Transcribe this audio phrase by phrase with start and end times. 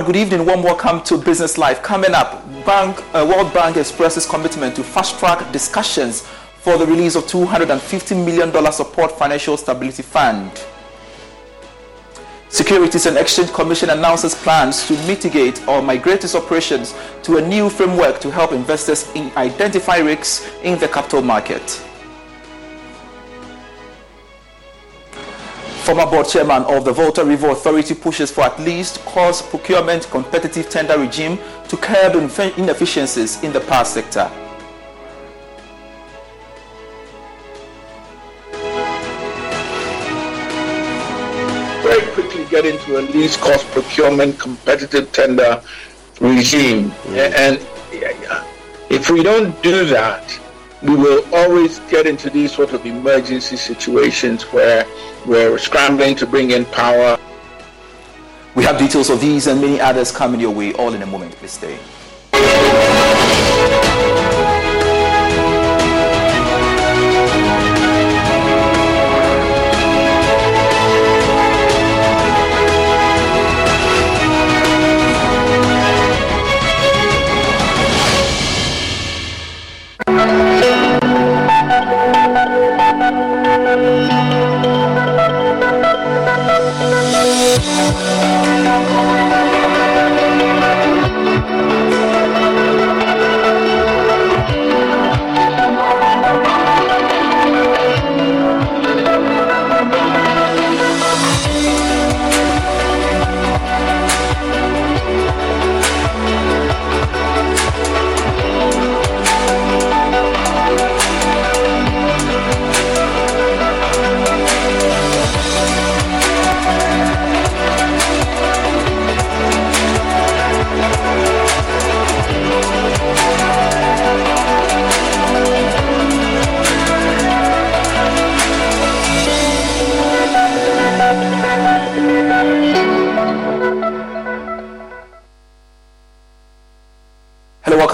[0.00, 0.46] Everyone, good evening.
[0.46, 1.82] Warm welcome to Business Live.
[1.82, 6.22] Coming up, Bank, uh, World Bank expresses commitment to fast-track discussions
[6.56, 10.64] for the release of $250 million support financial stability fund.
[12.48, 17.68] Securities and Exchange Commission announces plans to mitigate or migrate its operations to a new
[17.68, 21.84] framework to help investors in identify risks in the capital market.
[25.84, 30.68] Former board chairman of the Volta River Authority pushes for at least cost procurement competitive
[30.68, 32.14] tender regime to curb
[32.58, 34.30] inefficiencies in the power sector.
[41.82, 45.60] very quickly get into a least cost procurement competitive tender
[46.20, 46.92] regime.
[47.08, 47.58] And
[48.30, 48.44] uh,
[48.90, 50.38] if we don't do that,
[50.82, 54.86] we will always get into these sort of emergency situations where
[55.26, 57.18] we're scrambling to bring in power.
[58.54, 61.32] We have details of these and many others coming your way all in a moment.
[61.32, 61.78] Please stay.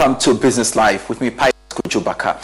[0.07, 2.41] Welcome to Business Live with me, Pai Kujubaka.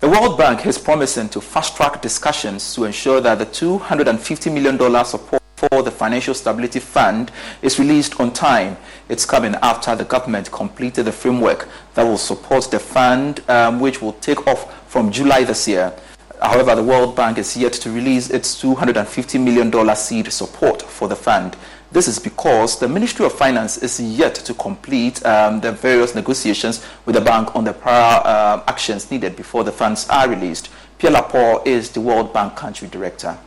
[0.00, 5.42] The World Bank is promising to fast-track discussions to ensure that the $250 million support
[5.56, 7.32] for the Financial Stability Fund
[7.62, 8.76] is released on time.
[9.08, 14.02] It's coming after the government completed the framework that will support the fund, um, which
[14.02, 15.94] will take off from July this year.
[16.42, 21.16] However, the World Bank is yet to release its $250 million seed support for the
[21.16, 21.56] fund.
[21.92, 26.84] This is because the Ministry of Finance is yet to complete um, the various negotiations
[27.04, 30.68] with the bank on the prior uh, actions needed before the funds are released.
[30.98, 33.38] Pierre Laporte is the World Bank Country Director.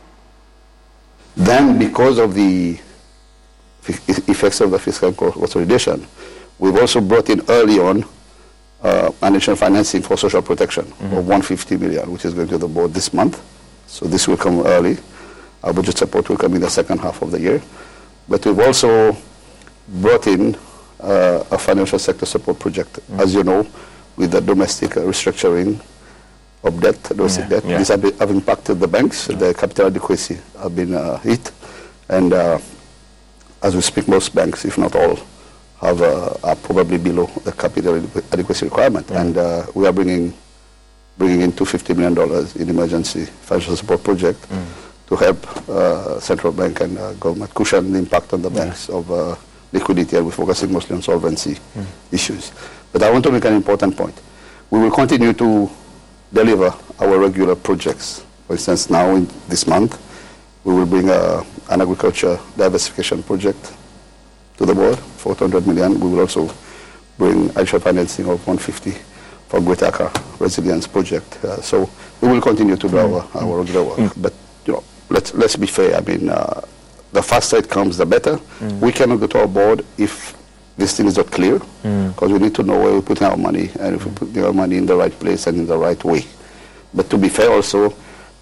[1.36, 2.78] Then, because of the
[3.86, 6.06] effects of the fiscal consolidation,
[6.58, 8.04] we've also brought in early on
[8.82, 12.94] uh, additional financing for social protection of 150 million, which is going to the board
[12.94, 13.42] this month.
[13.86, 14.96] So this will come early.
[15.62, 17.62] Our budget support will come in the second half of the year.
[18.30, 19.16] But we've also
[19.88, 20.54] brought in
[21.00, 23.66] uh, a financial sector support project, as you know,
[24.16, 25.80] with the domestic uh, restructuring
[26.62, 27.64] of debt, domestic debt.
[27.64, 27.78] yeah.
[27.78, 29.26] These have, been- have impacted the banks.
[29.26, 31.50] The capital adequacy have been uh, hit.
[32.08, 32.58] And uh,
[33.62, 35.18] as we speak, most banks, if not all,
[35.80, 37.96] have uh, are probably below the capital
[38.32, 39.10] adequacy requirement.
[39.10, 40.32] And uh, we are bringing
[41.18, 44.46] bringing in $250 million in emergency financial support project
[45.10, 49.10] to help uh, central bank and uh, government cushion the impact on the banks of
[49.10, 49.34] uh,
[49.72, 51.84] liquidity and we're focusing mostly on solvency mm.
[52.12, 52.52] issues.
[52.92, 54.14] But I want to make an important point.
[54.70, 55.68] We will continue to
[56.32, 58.24] deliver our regular projects.
[58.46, 59.98] For instance, now in this month,
[60.62, 63.72] we will bring a, an agriculture diversification project
[64.58, 65.98] to the board, 400 million.
[65.98, 66.54] We will also
[67.18, 68.92] bring additional financing of 150
[69.48, 71.44] for Greater Accra Resilience Project.
[71.44, 71.90] Uh, so
[72.20, 73.34] we will continue to do mm.
[73.34, 73.98] our, our regular work.
[73.98, 74.22] Mm.
[74.22, 74.34] But,
[75.10, 75.96] let's, let's be fair.
[75.96, 76.62] I mean, uh,
[77.12, 78.36] the faster it comes, the better.
[78.36, 78.80] Mm.
[78.80, 80.36] We cannot go to our board if
[80.76, 82.32] this thing is not clear, because mm.
[82.32, 84.76] we need to know where we put our money and if we put our money
[84.76, 86.24] in the right place and in the right way.
[86.94, 87.94] But to be fair also,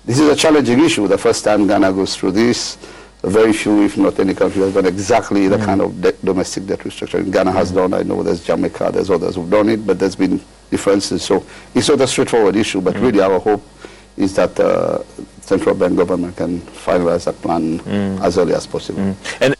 [0.04, 1.08] this is a challenging issue.
[1.08, 2.78] The first time Ghana goes through this,
[3.22, 5.64] very few, if not any country, has done exactly the mm.
[5.64, 7.76] kind of de- domestic debt restructuring Ghana has mm.
[7.76, 7.94] done.
[7.94, 11.24] I know there's Jamaica, there's others who've done it, but there's been differences.
[11.24, 11.44] So
[11.74, 13.02] it's not a straightforward issue, but mm.
[13.02, 13.62] really our hope
[14.16, 15.02] is that uh,
[15.48, 18.20] central bank government can finalize that plan mm.
[18.20, 19.00] as early as possible.
[19.00, 19.16] Mm.
[19.40, 19.54] And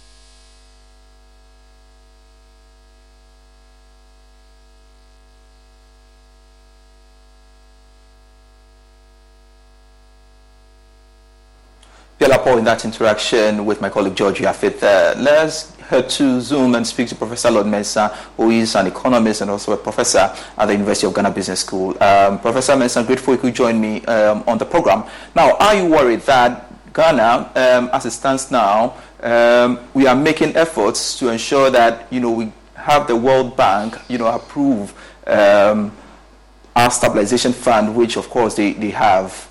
[12.58, 14.82] in that interaction with my colleague George Yafit.
[14.82, 19.40] Uh, let's head to Zoom and speak to Professor Lord Mensah, who is an economist
[19.40, 21.90] and also a professor at the University of Ghana Business School.
[22.02, 25.04] Um, professor Mensah, grateful you could join me um, on the program.
[25.34, 30.56] Now, are you worried that Ghana, um, as it stands now, um, we are making
[30.56, 34.94] efforts to ensure that you know we have the World Bank, you know, approve
[35.26, 35.92] um,
[36.76, 39.48] our stabilization fund, which of course they, they have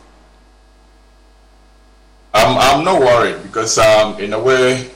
[2.38, 4.92] I'm, I'm not worried because, um, in a way,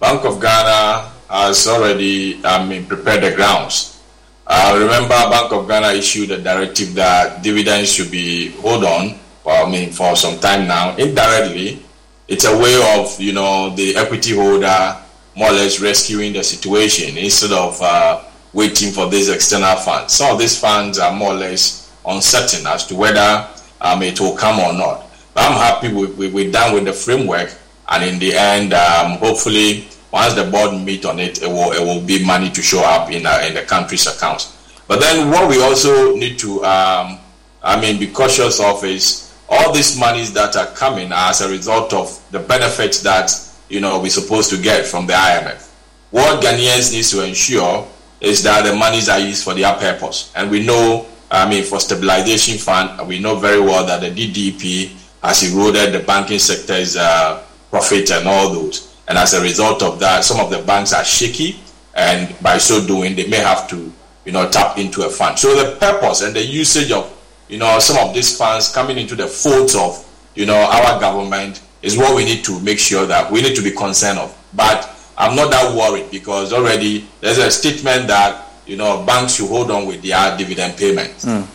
[0.00, 4.00] Bank of Ghana has already I mean, prepared the grounds.
[4.46, 9.52] Uh, remember Bank of Ghana issued a directive that dividends should be hold on for,
[9.52, 10.96] I mean, for some time now.
[10.96, 11.82] Indirectly,
[12.26, 14.96] it's a way of, you know, the equity holder
[15.36, 20.14] more or less rescuing the situation instead of uh, waiting for these external funds.
[20.14, 23.46] Some of these funds are more or less uncertain as to whether
[23.80, 25.06] um, it will come or not.
[25.36, 27.54] I'm happy we, we, we're done with the framework,
[27.90, 31.80] and in the end, um, hopefully, once the board meet on it, it will, it
[31.80, 34.56] will be money to show up in, uh, in the country's accounts.
[34.86, 37.18] But then what we also need to, um,
[37.62, 41.92] I mean, be cautious of is all these monies that are coming as a result
[41.92, 43.30] of the benefits that,
[43.68, 45.68] you know, we're supposed to get from the IMF.
[46.10, 47.86] What Ghanaians need to ensure
[48.20, 50.32] is that the monies are used for their purpose.
[50.36, 54.96] And we know, I mean, for stabilization fund, we know very well that the DDEP
[55.22, 58.94] has eroded the banking sector's uh, profit and all those.
[59.08, 61.58] And as a result of that, some of the banks are shaky,
[61.94, 63.92] and by so doing, they may have to,
[64.24, 65.38] you know, tap into a fund.
[65.38, 67.16] So the purpose and the usage of,
[67.48, 71.62] you know, some of these funds coming into the folds of, you know, our government
[71.82, 74.36] is what we need to make sure that we need to be concerned of.
[74.54, 74.88] But
[75.18, 79.70] I'm not that worried because already there's a statement that, you know, banks should hold
[79.70, 81.24] on with their dividend payments.
[81.24, 81.46] Mm.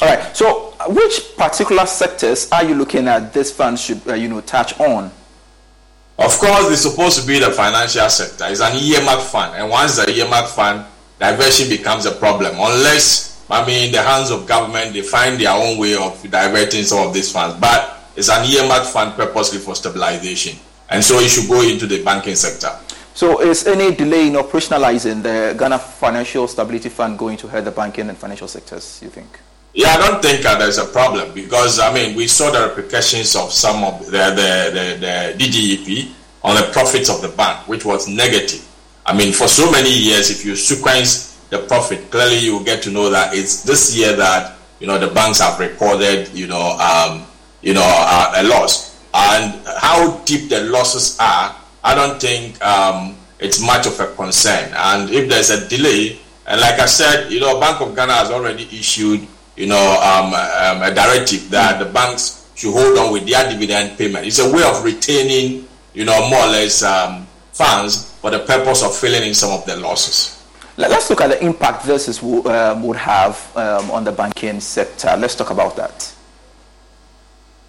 [0.00, 0.36] All right.
[0.36, 4.78] So, which particular sectors are you looking at this fund should, uh, you know, touch
[4.80, 5.10] on?
[6.18, 8.46] Of course, it's supposed to be the financial sector.
[8.48, 10.86] It's an earmark fund, and once the earmark fund,
[11.18, 12.54] diversion becomes a problem.
[12.54, 16.84] Unless, I mean, in the hands of government, they find their own way of diverting
[16.84, 17.56] some of these funds.
[17.60, 20.58] But it's an earmark fund purposely for stabilization,
[20.88, 22.72] and so it should go into the banking sector.
[23.12, 27.70] So, is any delay in operationalizing the Ghana Financial Stability Fund going to hurt the
[27.70, 29.00] banking and financial sectors?
[29.02, 29.40] You think?
[29.76, 33.36] Yeah, I don't think uh, there's a problem because I mean we saw the repercussions
[33.36, 37.84] of some of the the, the, the DDEP on the profits of the bank, which
[37.84, 38.66] was negative.
[39.04, 42.90] I mean, for so many years, if you sequence the profit, clearly you get to
[42.90, 47.26] know that it's this year that you know the banks have recorded you know um,
[47.60, 51.54] you know uh, a loss, and how deep the losses are,
[51.84, 54.72] I don't think um, it's much of a concern.
[54.74, 58.30] And if there's a delay, and like I said, you know, Bank of Ghana has
[58.30, 63.26] already issued you know, um, um, a directive that the banks should hold on with
[63.26, 64.26] their dividend payment.
[64.26, 68.82] It's a way of retaining, you know, more or less um, funds for the purpose
[68.82, 70.32] of filling in some of the losses.
[70.76, 75.16] Let's look at the impact this is, um, would have um, on the banking sector.
[75.16, 76.12] Let's talk about that.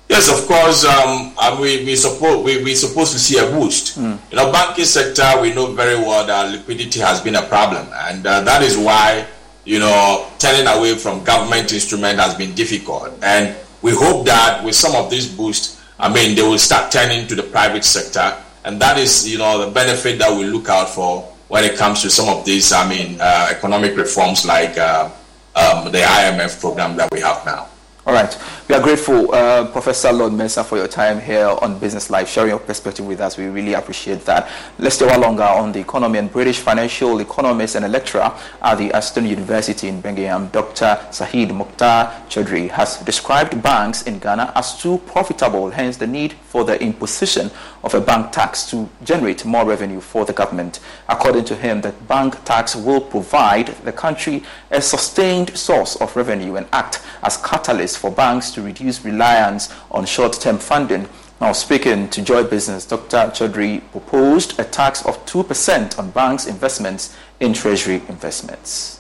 [0.10, 0.86] Yes, of course.
[0.86, 4.00] Um, we we suppose we we supposed to see a boost.
[4.00, 4.17] Mm.
[4.32, 5.41] You know, banking sector.
[5.41, 9.27] We know very well that liquidity has been a problem, and uh, that is why
[9.67, 13.12] you know, turning away from government instrument has been difficult.
[13.21, 17.27] And we hope that with some of this boost, I mean, they will start turning
[17.27, 18.41] to the private sector.
[18.63, 22.01] And that is, you know, the benefit that we look out for when it comes
[22.03, 25.12] to some of these, I mean, uh, economic reforms like uh,
[25.55, 27.67] um, the IMF program that we have now.
[28.05, 28.33] All right.
[28.69, 32.50] We are grateful, uh, Professor Lord Mensah, for your time here on Business Live, sharing
[32.50, 33.38] your perspective with us.
[33.38, 34.50] We really appreciate that.
[34.77, 38.29] Let's stay a while longer on the economy and British financial economist and lecturer
[38.62, 41.00] at the Aston University in Birmingham, Dr.
[41.12, 46.65] Sajid Mukhtar Chaudhry, has described banks in Ghana as too profitable, hence the need for
[46.65, 47.50] the imposition
[47.86, 50.81] of a bank tax to generate more revenue for the government.
[51.07, 56.57] According to him, the bank tax will provide the country a sustained source of revenue
[56.57, 61.08] and act as catalyst for banks to reduce reliance on short-term funding.
[61.40, 63.30] Now, speaking to Joy Business, Dr.
[63.30, 68.97] Chaudhry proposed a tax of 2% on banks' investments in treasury investments.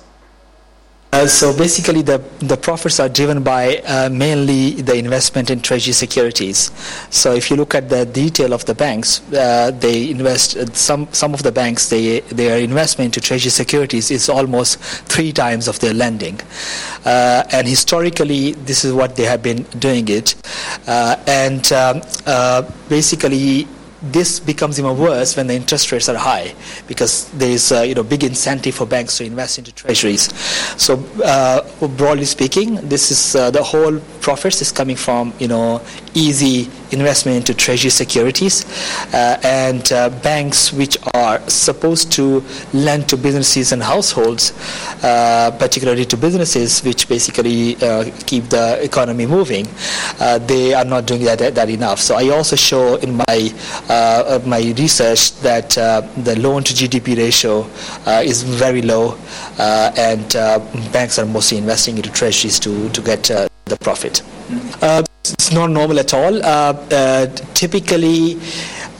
[1.17, 5.91] Uh, so basically, the, the profits are driven by uh, mainly the investment in treasury
[5.91, 6.69] securities.
[7.09, 11.07] So if you look at the detail of the banks, uh, they invest uh, some
[11.11, 14.77] some of the banks they their investment into treasury securities is almost
[15.09, 16.39] three times of their lending,
[17.05, 20.35] uh, and historically this is what they have been doing it,
[20.85, 21.99] uh, and um,
[22.89, 23.67] basically
[24.01, 26.53] this becomes even worse when the interest rates are high
[26.87, 30.33] because there is uh, you know big incentive for banks to invest into treasuries.
[30.81, 35.81] So uh, broadly speaking, this is uh, the whole profits is coming from you know
[36.13, 38.65] easy investment into treasury securities
[39.13, 44.53] uh, and uh, banks which are supposed to lend to businesses and households,
[45.03, 47.75] uh, particularly to businesses which basically
[48.25, 49.67] keep the economy moving.
[50.47, 51.99] they are not doing that, that enough.
[51.99, 53.37] So I also show in my
[53.89, 57.67] uh, my research that uh, the loan to GDP ratio
[58.05, 59.17] uh, is very low,
[59.59, 60.27] and
[60.91, 64.21] banks are mostly investing into treasuries to to get the profit.
[65.33, 66.35] It's not normal at all.
[66.43, 68.39] Uh, uh, typically,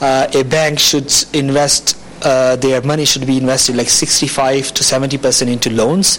[0.00, 5.18] uh, a bank should invest uh, their money should be invested like 65 to 70
[5.18, 6.18] percent into loans,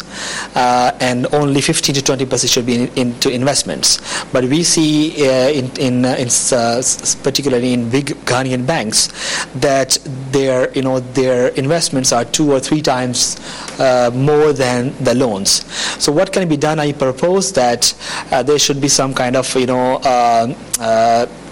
[0.55, 3.99] uh, and only 15 to 20 percent should be in, into investments.
[4.31, 6.81] But we see uh, in, in, uh, in uh,
[7.23, 9.09] particularly in big Ghanaian banks
[9.55, 9.97] that
[10.31, 13.37] their you know their investments are two or three times
[14.13, 15.65] more than the loans.
[16.01, 16.79] So what can be done?
[16.79, 17.93] I propose that
[18.29, 19.99] there should be some kind of you know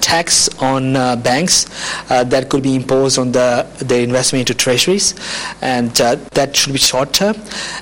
[0.07, 1.65] tax on uh, banks
[2.09, 5.13] uh, that could be imposed on the their investment into treasuries,
[5.61, 7.35] and uh, that should be short term.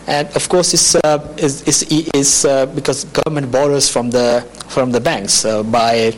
[0.08, 0.96] And of course, it's
[1.38, 1.84] is,
[2.22, 2.32] is
[2.74, 5.44] because government borrows from the from the banks
[5.78, 6.14] by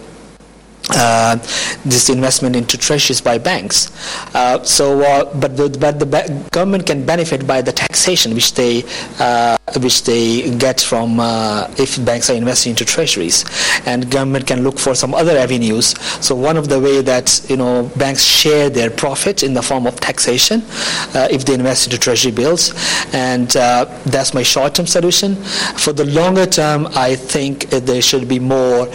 [0.90, 1.36] uh,
[1.84, 3.92] this investment into treasuries by banks.
[4.34, 8.84] Uh, so, uh, but the, but the government can benefit by the taxation which they
[9.20, 13.44] uh, which they get from uh, if banks are investing into treasuries,
[13.86, 15.88] and government can look for some other avenues.
[16.24, 19.88] So, one of the way that you know banks share their profit in the form
[19.88, 20.64] of taxation
[21.30, 22.74] if they invest into treasury bills,
[23.14, 25.36] and that's my short-term solution.
[25.36, 28.88] For the longer term, I think there should be more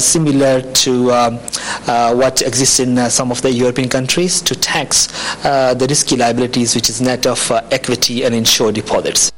[0.00, 1.38] similar to um,
[1.86, 5.08] uh, what exists in uh, some of the European countries to tax
[5.44, 9.32] uh, the risky liabilities, which is net of equity and insured deposits.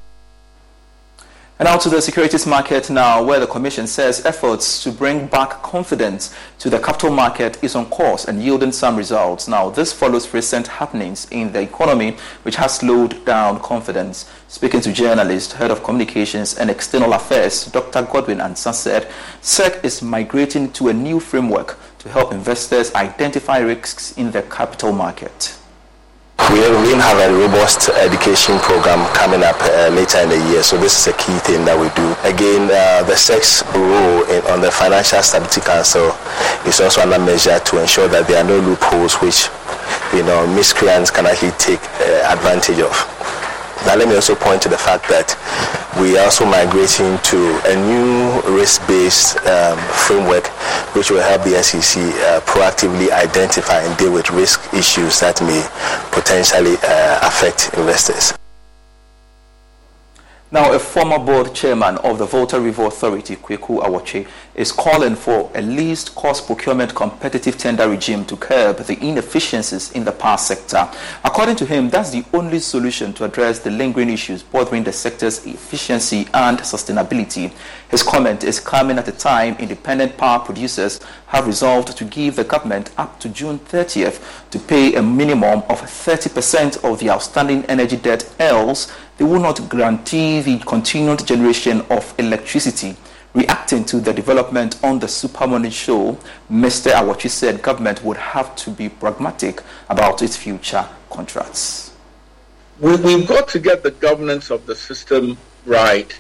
[1.63, 5.63] And now to the securities market now, where the Commission says efforts to bring back
[5.63, 9.47] confidence to the capital market is on course and yielding some results.
[9.47, 14.29] Now, this follows recent happenings in the economy, which has slowed down confidence.
[14.49, 18.03] Speaking to journalists, Head of Communications and External Affairs, Dr.
[18.11, 19.09] Godwin Ansah said,
[19.41, 24.93] SEC is migrating to a new framework to help investors identify risks in the capital
[24.93, 25.57] market.
[26.51, 30.77] We will have a robust education program coming up uh, later in the year, so
[30.77, 32.05] this is a key thing that we do.
[32.27, 36.11] Again, uh, the SEC's role in, on the Financial Stability Council
[36.67, 39.49] is also another measure to ensure that there are no loopholes which
[40.13, 42.93] you know miscreants can actually take uh, advantage of.
[43.87, 45.33] Now let me also point to the fact that
[46.01, 50.47] we are also migrating to a new risk-based um, framework
[50.95, 55.61] which will help the SEC uh, proactively identify and deal with risk issues that may
[56.11, 58.33] potentially uh, affect investors.
[60.51, 65.51] Now, a former board chairman of the Volta River Authority, Kweku Awotwe, is calling for
[65.55, 70.89] a least cost procurement competitive tender regime to curb the inefficiencies in the power sector.
[71.25, 75.45] According to him, that's the only solution to address the lingering issues bothering the sector's
[75.47, 77.53] efficiency and sustainability.
[77.91, 82.45] His comment is coming at a time independent power producers have resolved to give the
[82.45, 87.97] government up to June 30th to pay a minimum of 30% of the outstanding energy
[87.97, 92.97] debt, else they will not guarantee the continued generation of electricity.
[93.35, 96.19] Reacting to the development on the Super Morning Show,
[96.51, 96.93] Mr.
[96.93, 101.95] Awotwe said government would have to be pragmatic about its future contracts.
[102.79, 106.19] We, have got to get the governance of the system right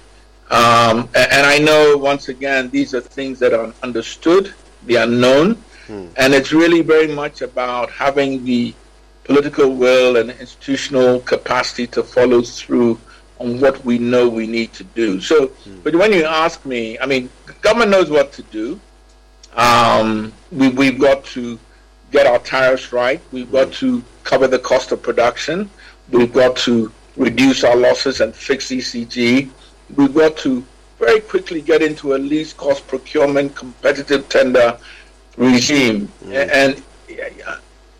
[0.52, 4.52] Um, and, and, I know, once again, these are things that are understood,
[4.84, 5.54] they are known,
[5.86, 6.08] hmm.
[6.16, 8.74] and it's really very much about having the
[9.24, 13.00] political will and institutional capacity to follow through
[13.42, 15.20] on what we know we need to do.
[15.20, 15.80] So, hmm.
[15.82, 17.28] but when you ask me, I mean,
[17.60, 18.80] government knows what to do.
[19.54, 21.58] Um, we, we've got to
[22.10, 23.20] get our tariffs right.
[23.32, 25.68] We've got to cover the cost of production.
[26.10, 29.50] We've got to reduce our losses and fix ECG.
[29.96, 30.64] We've got to
[30.98, 34.78] very quickly get into a least cost procurement competitive tender
[35.36, 36.08] regime.
[36.24, 36.50] Mm.
[36.52, 36.82] And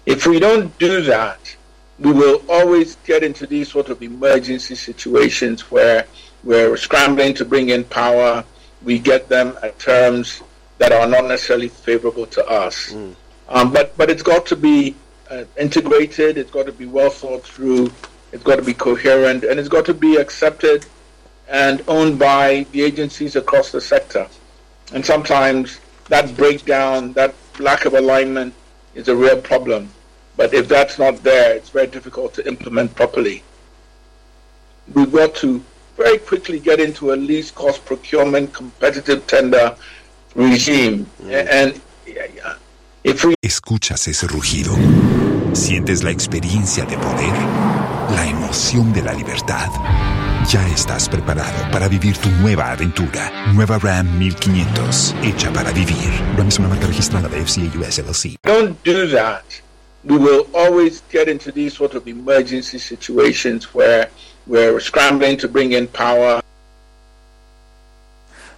[0.06, 1.56] if we don't do that,
[2.02, 6.06] we will always get into these sort of emergency situations where
[6.42, 8.44] we're scrambling to bring in power.
[8.82, 10.42] We get them at terms
[10.78, 12.90] that are not necessarily favorable to us.
[12.90, 13.14] Mm.
[13.49, 14.97] Um, but but it's got to be
[15.30, 16.38] uh, integrated.
[16.38, 17.92] It's got to be well thought through.
[18.32, 20.87] It's got to be coherent, and it's got to be accepted
[21.49, 24.26] and owned by the agencies across the sector.
[24.92, 28.54] And sometimes that breakdown, that lack of alignment,
[28.94, 29.90] is a real problem.
[30.36, 33.42] But if that's not there, it's very difficult to implement properly.
[34.94, 35.62] We've got to
[35.96, 39.76] very quickly get into a least cost procurement competitive tender
[40.34, 41.06] regime.
[41.22, 41.48] Mm.
[41.50, 41.80] And
[43.04, 43.34] if we...
[43.42, 44.74] Escuchas ese rugido.
[45.52, 47.32] Sientes la experiencia de poder,
[48.10, 49.68] la emoción de la libertad.
[50.48, 53.30] Ya estás preparado para vivir tu nueva aventura.
[53.52, 56.10] Nueva Ram 1500, hecha para vivir.
[56.36, 58.36] Ram es una marca registrada de FCA US LLC.
[58.42, 59.44] Don't do that.
[60.04, 64.11] We will always get into these sort of emergency situations where
[64.47, 66.42] we're scrambling to bring in power.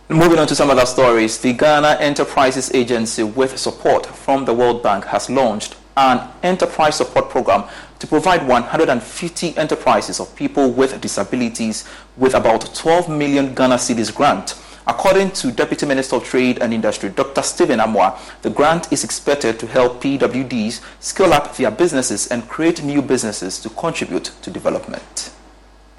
[0.08, 4.82] Moving on to some other stories, the Ghana Enterprises Agency, with support from the World
[4.82, 7.64] Bank, has launched an enterprise support program
[7.98, 14.54] to provide 150 enterprises of people with disabilities with about 12 million Ghana cedis grant
[14.86, 17.40] According to Deputy Minister of Trade and Industry, Dr.
[17.42, 22.84] Stephen Amoah, the grant is expected to help PWDs scale up their businesses and create
[22.84, 25.30] new businesses to contribute to development.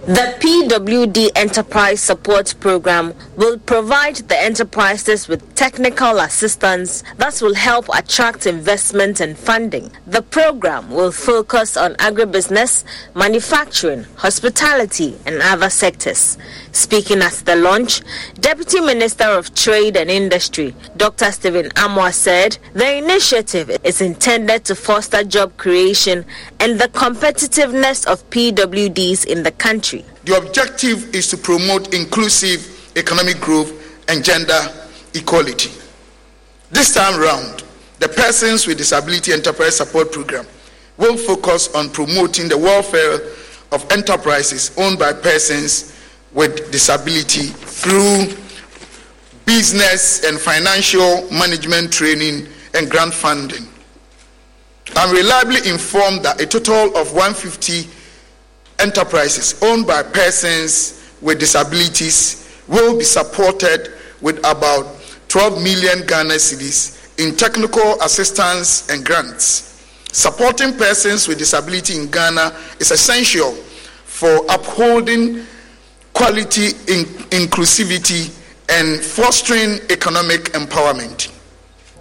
[0.06, 7.88] The PWD Enterprise Support Program will provide the enterprises with technical assistance that will help
[7.92, 9.90] attract investment and funding.
[10.06, 12.84] The program will focus on agribusiness,
[13.16, 16.38] manufacturing, hospitality, and other sectors.
[16.76, 18.02] Speaking at the launch,
[18.42, 21.32] Deputy Minister of Trade and Industry, Dr.
[21.32, 26.26] Stephen Amoah, said the initiative is intended to foster job creation
[26.60, 30.04] and the competitiveness of PWDs in the country.
[30.26, 33.72] The objective is to promote inclusive economic growth
[34.10, 34.60] and gender
[35.14, 35.72] equality.
[36.72, 37.64] This time round,
[38.00, 40.46] the Persons with Disability Enterprise Support Program
[40.98, 43.22] will focus on promoting the welfare
[43.72, 45.95] of enterprises owned by persons
[46.36, 48.28] with disability through
[49.46, 52.46] business and financial management training
[52.76, 53.66] and grant funding.
[54.96, 57.90] I'm reliably informed that a total of 150
[58.80, 64.86] enterprises owned by persons with disabilities will be supported with about
[65.30, 69.72] 12 million Ghana cedis in technical assistance and grants.
[70.12, 75.46] Supporting persons with disability in Ghana is essential for upholding
[76.16, 78.32] quality, in- inclusivity,
[78.70, 81.32] and fostering economic empowerment.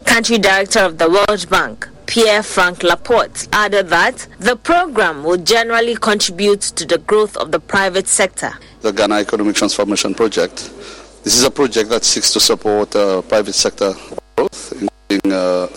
[0.05, 5.97] Country Director of the World Bank, Pierre Frank Laporte, added that the program will generally
[5.97, 8.53] contribute to the growth of the private sector.
[8.83, 10.71] The Ghana Economic Transformation Project.
[11.25, 13.95] This is a project that seeks to support uh, private sector
[14.37, 15.69] growth, including uh,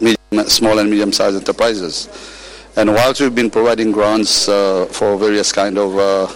[0.00, 2.08] medium, small and medium-sized enterprises.
[2.76, 6.32] And whilst we've been providing grants uh, for various kind of uh,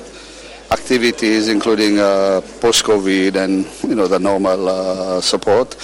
[0.71, 5.77] activities, including uh, post-COVID and you know the normal uh, support.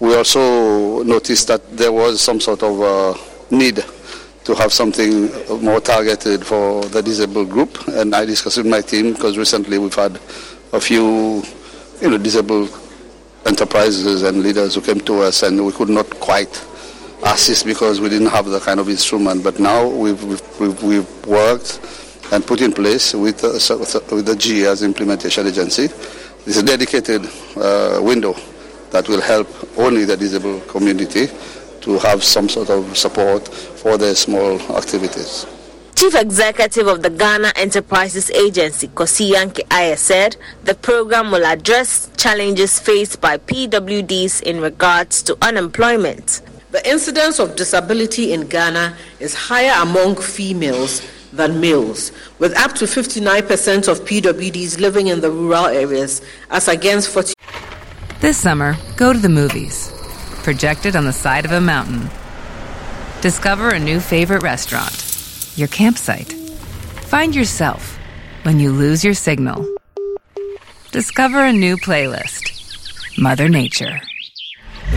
[0.00, 3.14] We also noticed that there was some sort of uh,
[3.50, 3.84] need
[4.44, 5.28] to have something
[5.62, 9.94] more targeted for the disabled group, and I discussed with my team because recently we've
[9.94, 10.20] had
[10.72, 11.42] a few
[12.00, 12.70] you know disabled
[13.46, 16.64] enterprises and leaders who came to us, and we could not quite
[17.24, 19.42] assist because we didn't have the kind of instrument.
[19.42, 20.22] But now we've,
[20.60, 21.80] we've, we've worked
[22.32, 23.52] and put in place with, uh,
[24.14, 25.86] with the GE as implementation agency.
[25.86, 28.34] This is a dedicated uh, window
[28.90, 31.28] that will help only the disabled community
[31.80, 35.46] to have some sort of support for their small activities.
[35.94, 42.78] Chief Executive of the Ghana Enterprises Agency, Kosi Yankey-Ayeh, said the program will address challenges
[42.78, 46.40] faced by PWDs in regards to unemployment.
[46.70, 52.84] The incidence of disability in Ghana is higher among females than males, with up to
[52.84, 57.34] 59% of PWDs living in the rural areas, as against 40.
[58.20, 59.92] This summer, go to the movies.
[60.42, 62.08] Projected on the side of a mountain.
[63.20, 65.52] Discover a new favorite restaurant.
[65.56, 66.32] Your campsite.
[66.32, 67.98] Find yourself
[68.42, 69.66] when you lose your signal.
[70.92, 73.18] Discover a new playlist.
[73.18, 74.00] Mother Nature.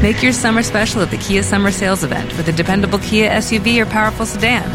[0.02, 3.82] Make your summer special at the Kia Summer Sales Event with a dependable Kia SUV
[3.82, 4.70] or powerful sedan.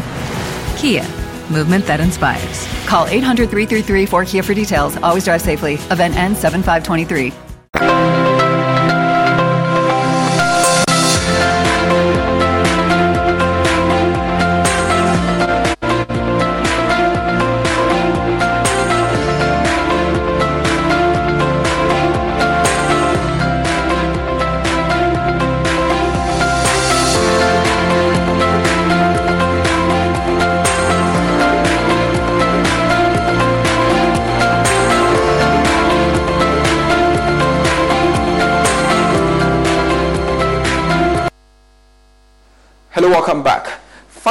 [0.77, 1.03] Kia,
[1.49, 2.67] movement that inspires.
[2.85, 4.97] Call 800 333 4KIA for details.
[4.97, 5.75] Always drive safely.
[5.91, 8.16] Event N7523.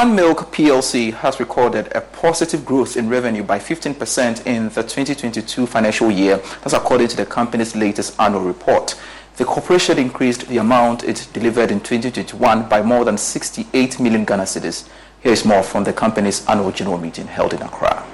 [0.07, 5.67] Fan Milk PLC has recorded a positive growth in revenue by 15% in the 2022
[5.67, 6.37] financial year.
[6.61, 8.95] That's according to the company's latest annual report.
[9.35, 14.45] The corporation increased the amount it delivered in 2021 by more than 68 million Ghana
[14.45, 14.89] cedis.
[15.25, 18.07] Here is more from the company's annual general meeting held in Accra.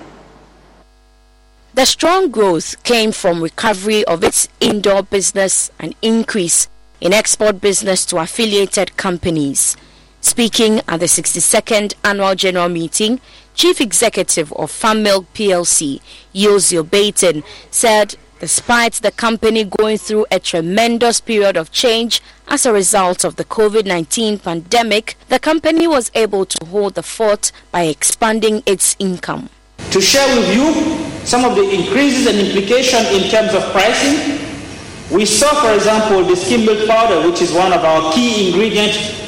[1.74, 6.68] The strong growth came from recovery of its indoor business and increase
[7.02, 9.76] in export business to affiliated companies.
[10.22, 13.20] Speaking at the 62nd Annual General Meeting,
[13.56, 16.00] Chief Executive of Fan Milk PLC,
[16.32, 22.72] Yosio Baton, said despite the company going through a tremendous period of change as a
[22.72, 27.82] result of the COVID 19 pandemic, the company was able to hold the fort by
[27.82, 29.50] expanding its income.
[29.90, 34.38] To share with you some of the increases and implications in terms of pricing,
[35.10, 39.18] we saw, for example, the skim milk powder, which is one of our key ingredients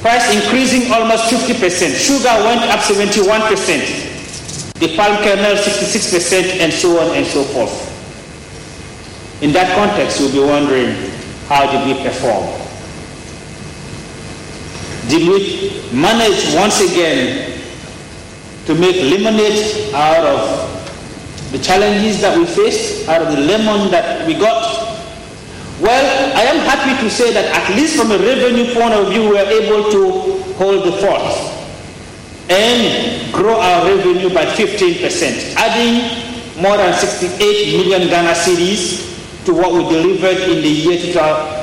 [0.00, 1.94] price increasing almost 50%.
[1.96, 4.74] Sugar went up 71%.
[4.78, 7.86] The palm kernel 66% and so on and so forth.
[9.42, 10.94] In that context, you'll be wondering,
[11.46, 12.46] how did we perform?
[15.08, 17.58] Did we manage once again
[18.66, 24.26] to make lemonade out of the challenges that we faced, out of the lemon that
[24.26, 24.87] we got
[25.80, 29.30] well, I am happy to say that at least from a revenue point of view,
[29.30, 31.22] we are able to hold the fort
[32.50, 39.72] and grow our revenue by 15%, adding more than 68 million Ghana cedis to what
[39.72, 40.98] we delivered in the year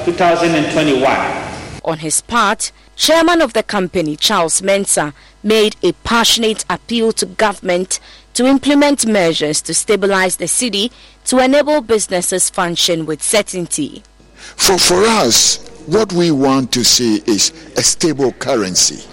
[0.05, 1.81] 2021.
[1.83, 5.13] On his part, chairman of the company, Charles Mensah,
[5.45, 7.99] made a passionate appeal to government
[8.33, 10.91] to implement measures to stabilize the cedi
[11.23, 14.03] to enable businesses function with certainty.
[14.35, 19.07] For, for us, what we want to see is a stable currency.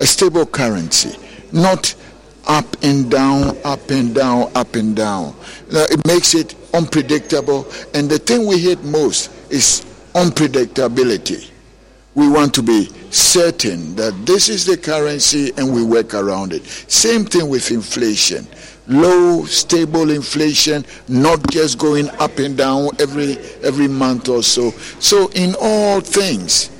[0.00, 1.18] A stable currency,
[1.52, 1.94] not
[2.46, 5.34] up and down, up and down, up and down.
[5.68, 9.84] it makes it unpredictable, and the thing we hate most is
[10.14, 11.50] unpredictability.
[12.16, 16.64] We want to be certain that this is the currency and we work around it.
[16.64, 18.46] Same thing with inflation.
[18.88, 24.70] Low, stable inflation, not just going up and down every every month or so.
[24.98, 26.70] So in all things,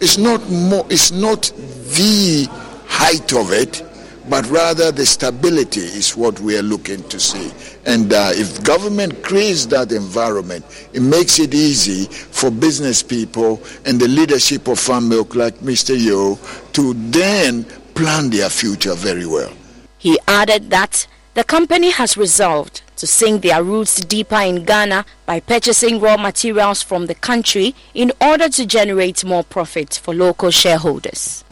[0.00, 2.48] it's not more it's not the
[2.86, 3.82] height of it,
[4.28, 7.52] but rather the stability is what we are looking to see.
[7.84, 14.00] And uh, if government creates that environment, it makes it easy for business people and
[14.00, 15.96] the leadership of Fan Milk, like Mr.
[15.96, 16.38] Yo,
[16.72, 19.52] to then plan their future very well.
[19.98, 25.40] He added that the company has resolved to sink their roots deeper in Ghana by
[25.40, 31.44] purchasing raw materials from the country in order to generate more profit for local shareholders.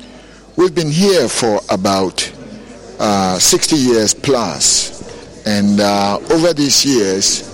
[0.57, 2.33] We've been here for about
[2.99, 5.47] uh, 60 years plus.
[5.47, 7.51] And uh, over these years,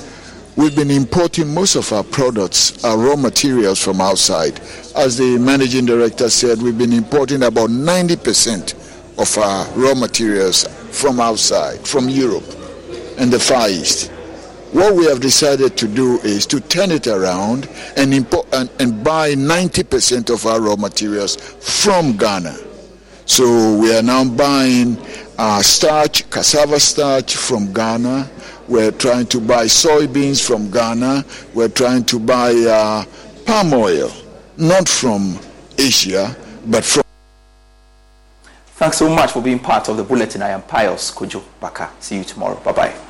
[0.57, 4.61] we've been importing most of our products, our raw materials from outside.
[4.97, 8.75] As the managing director said, we've been importing about 90%
[9.19, 12.45] of our raw materials from outside, from Europe
[13.19, 14.11] and the Far East.
[14.73, 19.03] What we have decided to do is to turn it around and, import, and, and
[19.03, 22.57] buy 90% of our raw materials from Ghana.
[23.27, 24.97] So we are now buying
[25.41, 28.31] uh, starch, cassava starch from Ghana.
[28.69, 31.25] We're trying to buy soybeans from Ghana.
[31.55, 33.05] We're trying to buy uh,
[33.47, 34.13] palm oil,
[34.59, 35.39] not from
[35.79, 37.03] Asia, but from
[38.77, 40.43] Thanks so much for being part of the bulletin.
[40.43, 41.91] I am Pius Kojo Baka.
[42.01, 42.61] See you tomorrow.
[42.61, 43.10] Bye bye.